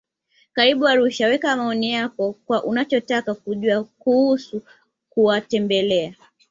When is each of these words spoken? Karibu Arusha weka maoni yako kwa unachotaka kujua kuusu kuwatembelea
Karibu 0.55 0.83
Arusha 0.91 1.27
weka 1.27 1.55
maoni 1.57 1.91
yako 1.91 2.33
kwa 2.45 2.63
unachotaka 2.63 3.33
kujua 3.33 3.83
kuusu 3.83 4.61
kuwatembelea 5.09 6.15